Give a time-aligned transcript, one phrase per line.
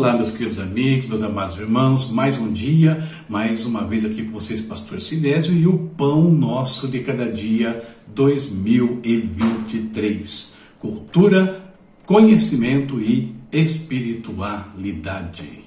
[0.00, 4.32] Olá, meus queridos amigos, meus amados irmãos, mais um dia, mais uma vez aqui com
[4.32, 10.54] vocês, Pastor Sinésio, e o Pão Nosso de Cada Dia 2023.
[10.78, 11.74] Cultura,
[12.06, 15.64] conhecimento e espiritualidade.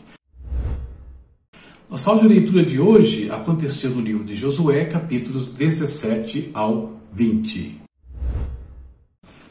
[1.87, 7.81] Nossa áudio leitura de hoje aconteceu no livro de Josué, capítulos 17 ao 20.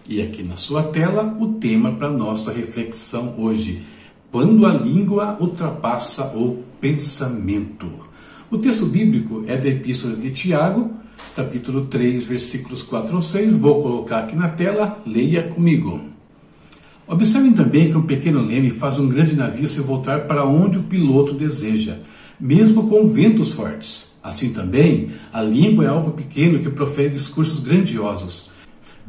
[0.09, 4.02] E aqui na sua tela o tema para nossa reflexão hoje
[4.33, 7.87] quando a língua ultrapassa o pensamento.
[8.51, 10.91] O texto bíblico é da Epístola de Tiago,
[11.37, 13.57] capítulo 3, versículos 4 ao 6.
[13.57, 16.01] Vou colocar aqui na tela, leia comigo.
[17.07, 20.85] Observem também que um pequeno leme faz um grande navio se voltar para onde o
[20.85, 21.99] piloto deseja,
[22.41, 24.13] mesmo com ventos fortes.
[24.23, 28.51] Assim também, a língua é algo pequeno que profere discursos grandiosos.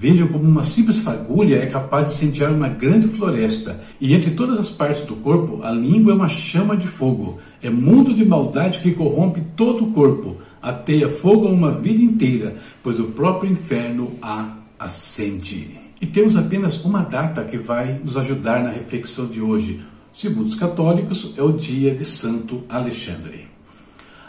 [0.03, 4.59] Vejam como uma simples fagulha é capaz de incendiar uma grande floresta, e entre todas
[4.59, 7.39] as partes do corpo, a língua é uma chama de fogo.
[7.61, 12.57] É mundo de maldade que corrompe todo o corpo, ateia fogo a uma vida inteira,
[12.83, 15.79] pois o próprio inferno a acende.
[16.01, 19.79] E temos apenas uma data que vai nos ajudar na reflexão de hoje.
[20.13, 23.52] Segundo os católicos, é o dia de Santo Alexandre.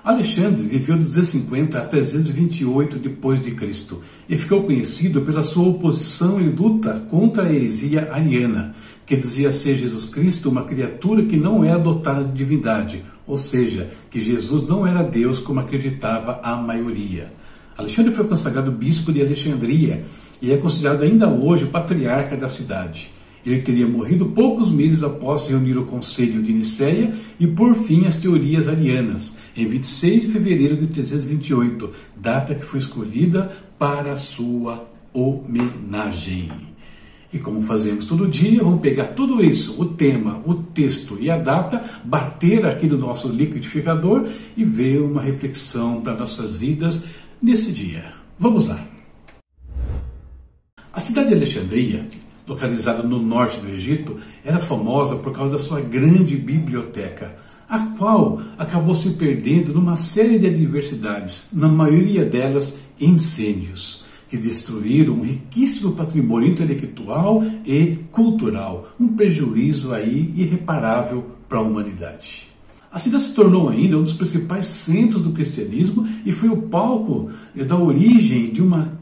[0.04, 6.38] Alexandre viveu de 250 a 328 depois de Cristo e ficou conhecido pela sua oposição
[6.38, 8.74] e luta contra a heresia ariana,
[9.06, 13.90] que dizia ser Jesus Cristo uma criatura que não é adotada de divindade, ou seja,
[14.10, 17.32] que Jesus não era Deus como acreditava a maioria.
[17.74, 20.04] Alexandre foi consagrado bispo de Alexandria
[20.42, 23.10] e é considerado ainda hoje patriarca da cidade.
[23.44, 28.16] Ele teria morrido poucos meses após reunir o Conselho de Nicéia e por fim as
[28.16, 36.50] teorias arianas, em 26 de fevereiro de 328, data que foi escolhida para sua homenagem.
[37.34, 41.36] E como fazemos todo dia, vamos pegar tudo isso, o tema, o texto e a
[41.36, 47.04] data, bater aqui no nosso liquidificador e ver uma reflexão para nossas vidas
[47.42, 48.14] nesse dia.
[48.38, 48.80] Vamos lá.
[50.92, 52.06] A cidade de Alexandria
[52.46, 57.34] localizada no norte do Egito, era famosa por causa da sua grande biblioteca,
[57.68, 65.14] a qual acabou se perdendo numa série de adversidades, na maioria delas incêndios, que destruíram
[65.14, 72.48] um riquíssimo patrimônio intelectual e cultural, um prejuízo aí irreparável para a humanidade.
[72.94, 77.28] A cidade se tornou ainda um dos principais centros do cristianismo e foi o palco
[77.66, 79.00] da origem de uma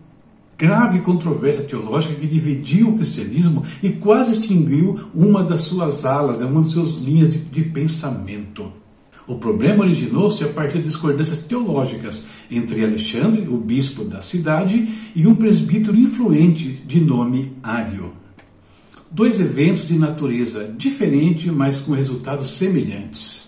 [0.63, 6.47] grave controvérsia teológica que dividiu o cristianismo e quase extinguiu uma das suas alas, né,
[6.47, 8.73] uma das suas linhas de, de pensamento.
[9.27, 15.27] O problema originou-se a partir de discordâncias teológicas entre Alexandre, o bispo da cidade, e
[15.27, 18.13] um presbítero influente de nome Ário.
[19.11, 23.42] Dois eventos de natureza diferente, mas com resultados semelhantes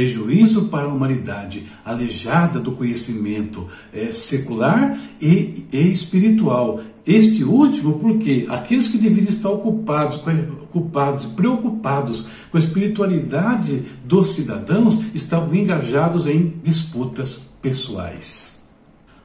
[0.00, 6.80] prejuízo para a humanidade, aleijada do conhecimento é, secular e, e, espiritual.
[7.06, 10.18] Este último, porque aqueles que deveriam estar ocupados,
[10.62, 18.64] ocupados, preocupados com a espiritualidade dos cidadãos, estavam engajados em disputas pessoais.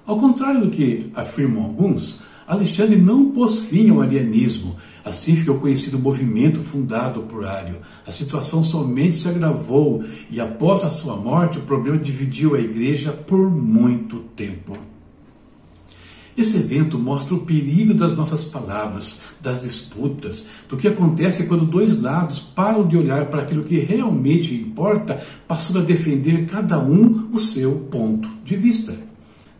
[0.05, 5.97] Ao contrário do que afirmam alguns, Alexandre não pôs fim ao arianismo Assim ficou conhecido
[5.97, 7.77] o movimento fundado por Ario.
[8.07, 13.11] A situação somente se agravou e após a sua morte o problema dividiu a igreja
[13.11, 14.75] por muito tempo.
[16.35, 22.01] Esse evento mostra o perigo das nossas palavras, das disputas, do que acontece quando dois
[22.01, 27.39] lados param de olhar para aquilo que realmente importa, passando a defender cada um o
[27.39, 29.14] seu ponto de vista.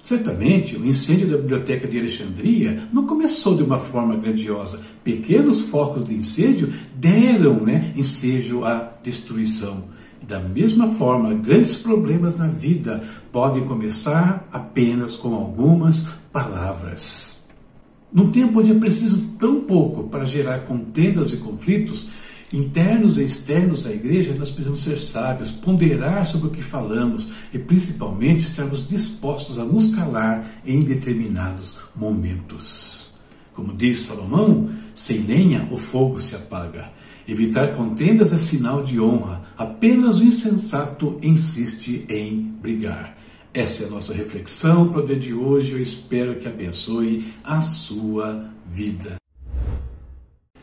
[0.06, 4.80] Certamente, o incêndio da biblioteca de Alexandria não começou de uma forma grandiosa.
[5.04, 9.86] Pequenos focos de incêndio deram né, ensejo à destruição.
[10.22, 17.44] Da mesma forma, grandes problemas na vida podem começar apenas com algumas palavras.
[18.14, 22.10] Num tempo onde é preciso tão pouco para gerar contendas e conflitos,
[22.54, 27.60] internos e externos da igreja, nós precisamos ser sábios, ponderar sobre o que falamos e
[27.60, 33.10] principalmente estarmos dispostos a nos calar em determinados momentos.
[33.54, 36.92] Como diz Salomão, sem lenha o fogo se apaga.
[37.28, 43.18] Evitar contendas é sinal de honra, apenas o insensato insiste em brigar.
[43.52, 45.72] Essa é a nossa reflexão para o dia de hoje.
[45.72, 49.16] Eu espero que abençoe a sua vida.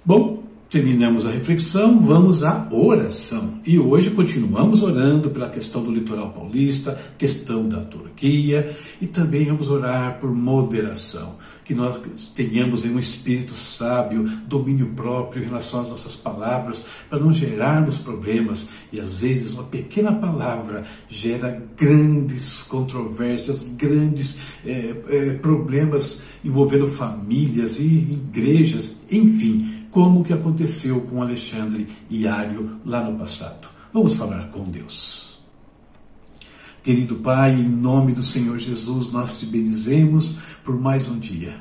[0.05, 0.42] Bom,
[0.73, 3.61] Terminamos a reflexão, vamos à oração.
[3.63, 9.69] E hoje continuamos orando pela questão do litoral paulista, questão da Turquia e também vamos
[9.69, 11.35] orar por moderação.
[11.73, 17.33] Que nós tenhamos um espírito sábio, domínio próprio em relação às nossas palavras, para não
[17.33, 18.69] gerarmos problemas.
[18.93, 27.79] E às vezes uma pequena palavra gera grandes controvérsias, grandes é, é, problemas envolvendo famílias
[27.79, 33.67] e igrejas, enfim, como que aconteceu com Alexandre e Ário lá no passado.
[33.95, 35.32] Vamos falar com Deus.
[36.83, 41.55] Querido Pai, em nome do Senhor Jesus, nós te bendizemos por mais um dia.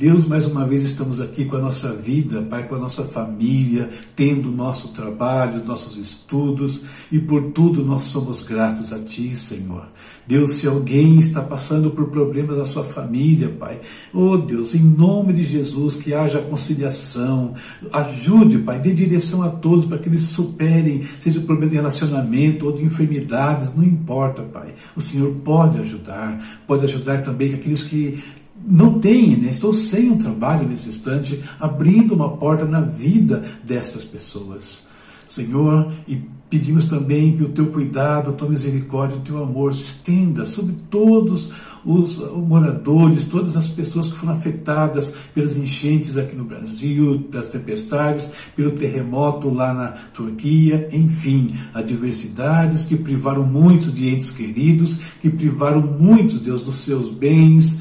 [0.00, 3.90] Deus, mais uma vez estamos aqui com a nossa vida, Pai, com a nossa família,
[4.16, 9.88] tendo o nosso trabalho, nossos estudos e por tudo nós somos gratos a Ti, Senhor.
[10.26, 13.78] Deus, se alguém está passando por problemas na sua família, Pai,
[14.14, 17.54] oh Deus, em nome de Jesus, que haja conciliação,
[17.92, 22.64] ajude, Pai, dê direção a todos para que eles superem, seja o problema de relacionamento
[22.64, 24.74] ou de enfermidades, não importa, Pai.
[24.96, 28.18] O Senhor pode ajudar, pode ajudar também aqueles que
[28.66, 29.50] não tem, né?
[29.50, 34.88] estou sem um trabalho nesse instante, abrindo uma porta na vida dessas pessoas.
[35.28, 36.20] Senhor, e
[36.50, 40.74] pedimos também que o teu cuidado, a tua misericórdia, o teu amor se estenda sobre
[40.90, 41.52] todos
[41.84, 48.32] os moradores, todas as pessoas que foram afetadas pelas enchentes aqui no Brasil, pelas tempestades,
[48.56, 55.80] pelo terremoto lá na Turquia, enfim, adversidades que privaram muitos de entes queridos, que privaram
[55.80, 57.80] muitos, Deus, dos seus bens,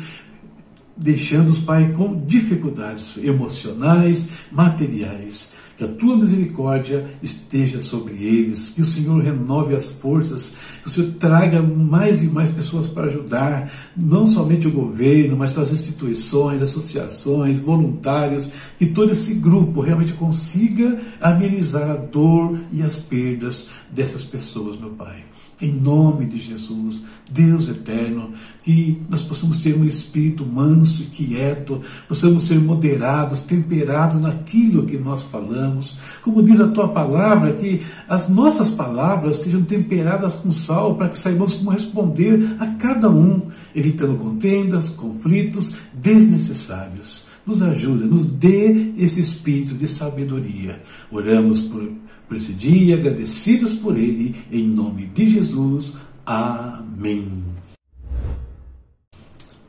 [1.00, 5.54] deixando os pais com dificuldades emocionais, materiais.
[5.78, 10.92] Que a tua misericórdia esteja sobre eles, que o Senhor renove as forças, que o
[10.92, 16.62] Senhor traga mais e mais pessoas para ajudar, não somente o governo, mas as instituições,
[16.62, 24.26] associações, voluntários, que todo esse grupo realmente consiga amenizar a dor e as perdas dessas
[24.26, 25.29] pessoas, meu Pai
[25.62, 28.32] em nome de Jesus, Deus eterno,
[28.64, 34.98] que nós possamos ter um espírito manso e quieto, possamos ser moderados, temperados naquilo que
[34.98, 36.00] nós falamos.
[36.24, 41.20] Como diz a tua palavra, que as nossas palavras sejam temperadas com sal, para que
[41.20, 43.42] saibamos como responder a cada um,
[43.76, 47.29] evitando contendas, conflitos desnecessários.
[47.50, 50.80] Nos ajuda, nos dê esse espírito de sabedoria.
[51.12, 51.90] Oramos por
[52.30, 55.98] por esse dia, agradecidos por ele, em nome de Jesus.
[56.24, 57.28] Amém.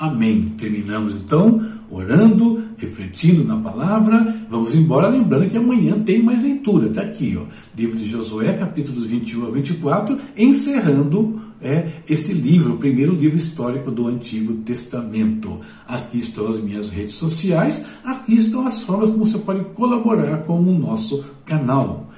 [0.00, 0.54] Amém.
[0.56, 4.34] Terminamos então orando, refletindo na palavra.
[4.48, 6.86] Vamos embora, lembrando que amanhã tem mais leitura.
[6.86, 7.44] Está aqui, ó.
[7.76, 13.90] Livro de Josué, capítulos 21 a 24, encerrando é, esse livro, o primeiro livro histórico
[13.90, 15.60] do Antigo Testamento.
[15.86, 20.58] Aqui estão as minhas redes sociais, aqui estão as formas como você pode colaborar com
[20.58, 22.10] o nosso canal.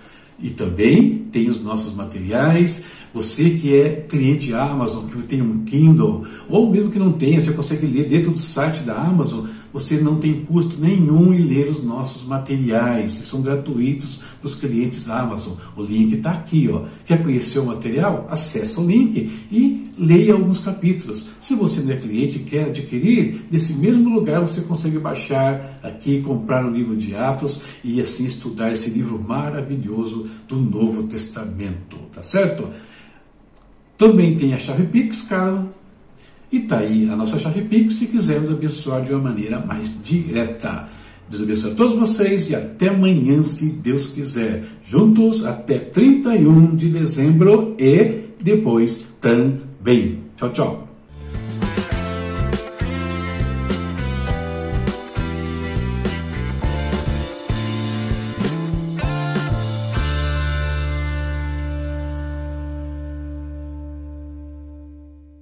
[0.42, 2.82] E também tem os nossos materiais.
[3.14, 7.52] Você que é cliente Amazon, que tem um Kindle, ou mesmo que não tenha, você
[7.52, 11.82] consegue ler dentro do site da Amazon você não tem custo nenhum em ler os
[11.82, 15.54] nossos materiais, que são gratuitos para os clientes Amazon.
[15.76, 16.68] O link está aqui.
[16.70, 16.82] Ó.
[17.06, 18.26] Quer conhecer o material?
[18.30, 21.24] Acesse o link e leia alguns capítulos.
[21.40, 26.20] Se você não é cliente e quer adquirir, nesse mesmo lugar você consegue baixar aqui,
[26.20, 31.96] comprar o livro de Atos e assim estudar esse livro maravilhoso do Novo Testamento.
[32.12, 32.68] Tá certo?
[33.96, 35.81] Também tem a chave Pix, cara
[36.52, 40.86] e está aí a nossa chave Pix se quisermos abençoar de uma maneira mais direta.
[41.28, 44.62] Deus abençoe a todos vocês e até amanhã, se Deus quiser.
[44.84, 50.18] Juntos até 31 de dezembro e depois também.
[50.36, 50.91] Tchau, tchau.